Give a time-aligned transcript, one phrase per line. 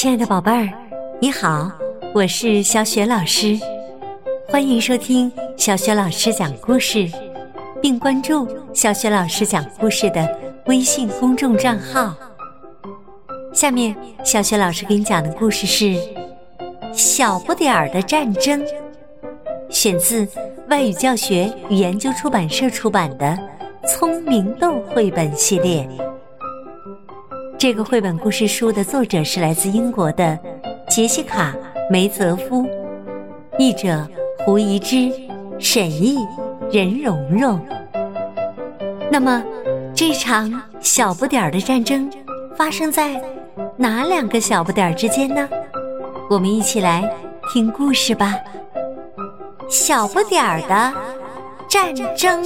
[0.00, 0.66] 亲爱的宝贝儿，
[1.20, 1.70] 你好，
[2.14, 3.60] 我是小雪老师，
[4.48, 7.06] 欢迎收听小雪老师讲故事，
[7.82, 10.26] 并关注小雪老师讲故事的
[10.64, 12.16] 微信公众账号。
[13.52, 15.84] 下面，小雪老师给你讲的故事是
[16.94, 18.58] 《小不点儿的战争》，
[19.68, 20.26] 选自
[20.70, 23.38] 外语教学与研究出版社出版的
[23.86, 25.86] 《聪明豆》绘本系列。
[27.60, 30.38] 这个绘本故事书的作者是来自英国的
[30.88, 31.52] 杰西卡·
[31.90, 32.66] 梅泽夫，
[33.58, 35.12] 译者胡怡之，
[35.58, 36.16] 审译
[36.72, 37.60] 任蓉蓉。
[39.12, 39.44] 那么，
[39.94, 40.50] 这场
[40.80, 42.10] 小不点儿的战争
[42.56, 43.22] 发生在
[43.76, 45.46] 哪两个小不点儿之间呢？
[46.30, 47.14] 我们一起来
[47.52, 48.38] 听故事吧。
[49.68, 50.94] 小不点儿的
[51.68, 52.42] 战争。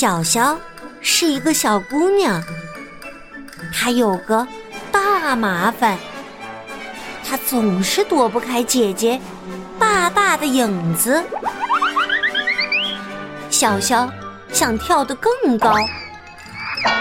[0.00, 0.58] 小小
[1.02, 2.42] 是一个小姑娘，
[3.70, 4.48] 她有个
[4.90, 5.98] 大麻烦，
[7.22, 9.20] 她总是躲不开姐姐
[9.78, 11.22] 大大的影子。
[13.50, 14.10] 小小
[14.50, 15.74] 想跳得更高，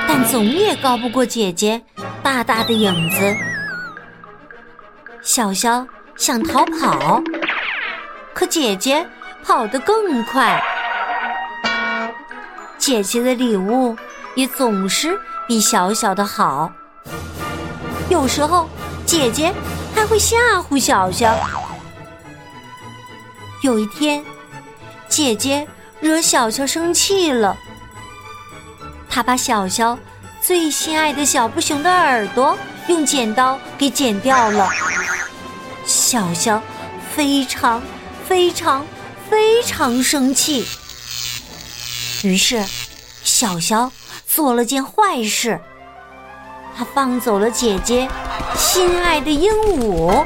[0.05, 1.81] 但总也高不过姐姐
[2.21, 3.33] 大大的影子。
[5.21, 7.23] 小小想逃跑，
[8.33, 9.07] 可姐姐
[9.41, 10.61] 跑得更快。
[12.79, 13.95] 姐姐的礼物
[14.35, 16.71] 也总是比小小的好，
[18.09, 18.69] 有时候
[19.05, 19.53] 姐姐
[19.93, 21.35] 还会吓唬小小。
[23.61, 24.23] 有一天，
[25.09, 25.67] 姐姐
[25.99, 27.57] 惹小小生气了，
[29.09, 29.99] 她把小小
[30.41, 32.57] 最心爱的小布熊的耳朵
[32.87, 34.69] 用剪刀给剪掉了。
[35.85, 36.61] 小小
[37.13, 37.81] 非常
[38.25, 38.85] 非常
[39.29, 40.65] 非常生气。
[42.23, 42.63] 于是，
[43.23, 43.91] 小小
[44.27, 45.59] 做了件坏事，
[46.75, 48.09] 他放走了姐姐
[48.57, 50.25] 心爱的鹦鹉。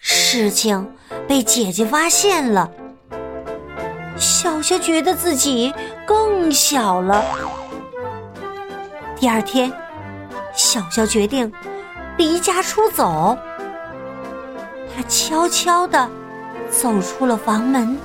[0.00, 0.92] 事情
[1.28, 2.68] 被姐姐发现了，
[4.16, 5.72] 小小觉得自己
[6.04, 7.24] 更小了。
[9.20, 9.72] 第二天，
[10.52, 11.52] 小小决定
[12.16, 13.38] 离家出走。
[14.96, 16.10] 他悄悄地
[16.70, 17.96] 走出了房门。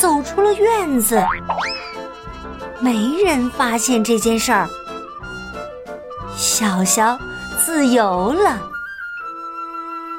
[0.00, 1.22] 走出了院子，
[2.80, 4.66] 没人发现这件事儿。
[6.34, 7.18] 小小
[7.62, 8.58] 自由了，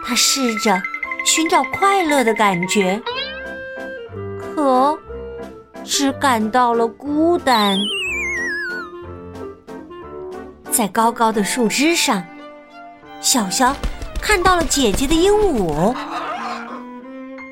[0.06, 0.80] 他试着
[1.26, 3.02] 寻找快乐的感觉，
[4.40, 4.96] 可
[5.84, 7.80] 只感到了孤单。
[10.70, 12.24] 在高高的树枝上，
[13.20, 13.76] 小小
[14.22, 15.92] 看到了姐姐的鹦鹉；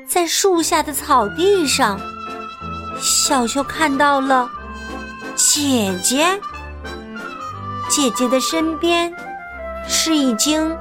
[0.08, 2.00] 在树下的草地上。
[2.98, 4.50] 小秀看到了
[5.34, 6.26] 姐姐，
[7.88, 9.12] 姐姐的身边
[9.88, 10.76] 是已经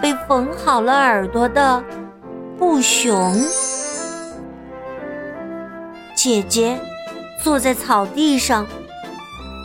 [0.00, 1.82] 被缝好了耳朵的
[2.58, 3.34] 布熊。
[6.14, 6.78] 姐姐
[7.42, 8.66] 坐在草地上，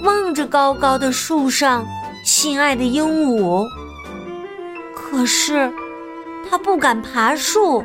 [0.03, 1.85] 望着高高的树上
[2.25, 3.65] 心爱的鹦鹉，
[4.95, 5.71] 可是
[6.49, 7.83] 她不敢爬树。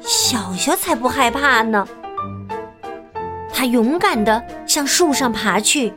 [0.00, 1.86] 小小才不害怕呢。
[3.56, 5.90] 他勇敢地向树上爬去，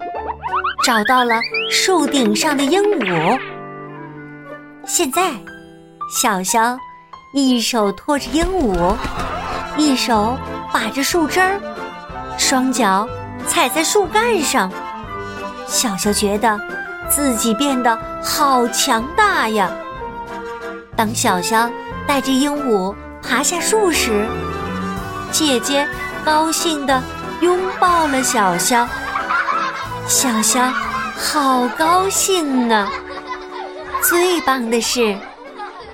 [0.81, 3.37] 找到了树顶上的鹦鹉。
[4.85, 5.33] 现在，
[6.09, 6.77] 小肖
[7.33, 8.95] 一手托着鹦鹉，
[9.75, 10.37] 一手
[10.71, 11.59] 把着树枝儿，
[12.37, 13.05] 双脚
[13.45, 14.71] 踩在树干上。
[15.67, 16.57] 小肖觉得
[17.09, 19.69] 自己变得好强大呀！
[20.95, 21.69] 当小肖
[22.07, 24.25] 带着鹦鹉爬下树时，
[25.29, 25.85] 姐姐
[26.29, 27.01] 高兴地。
[27.41, 28.87] 拥抱了小小，
[30.07, 30.61] 小小
[31.15, 32.87] 好高兴啊！
[34.03, 35.17] 最棒的是，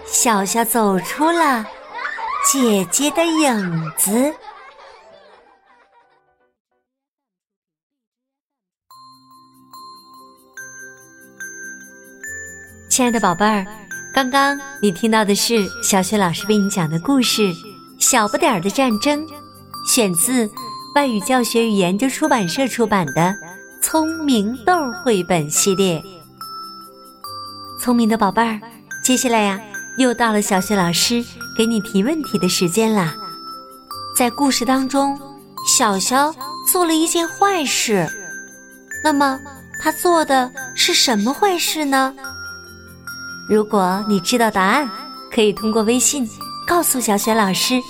[0.05, 1.63] 小小走出了
[2.51, 4.33] 姐姐的影子。
[12.89, 13.63] 亲爱的宝贝儿，
[14.15, 17.43] 刚刚你听到的是小雪老师为你讲的故事
[17.99, 19.23] 《小不点儿的战争》，
[19.85, 20.49] 选自。
[20.95, 23.21] 外语教学与研究出版社出版的
[23.81, 24.71] 《聪明豆》
[25.03, 26.01] 绘本系列，
[27.81, 28.61] 聪明的宝贝儿，
[29.03, 29.59] 接下来呀，
[29.97, 31.21] 又到了小雪老师
[31.57, 33.13] 给你提问题的时间啦。
[34.17, 35.19] 在故事当中，
[35.67, 36.33] 小小
[36.71, 38.07] 做了一件坏事，
[39.03, 39.37] 那么
[39.83, 42.15] 他做的是什么坏事呢？
[43.49, 44.89] 如果你知道答案，
[45.29, 46.25] 可以通过微信
[46.65, 47.81] 告诉小雪老师。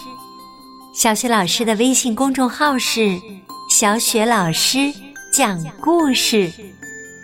[0.95, 3.19] 小雪老师的微信公众号是
[3.69, 4.93] “小雪老师
[5.29, 6.49] 讲故事。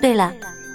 [0.02, 0.34] 对了，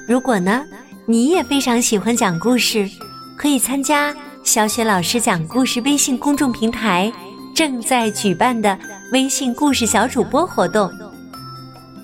[0.09, 0.65] 如果呢，
[1.05, 2.89] 你也非常喜欢讲故事，
[3.37, 7.13] 可以参加小雪老师讲故事微信公众平台
[7.55, 8.77] 正在举办的
[9.13, 10.91] 微信故事小主播活动。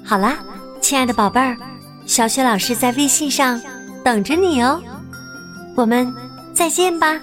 [0.05, 0.37] 好啦，
[0.83, 1.57] 亲爱的宝贝儿，
[2.05, 3.59] 小雪老师在微信上
[4.05, 4.79] 等着你哦，
[5.75, 6.15] 我们
[6.53, 7.19] 再见吧。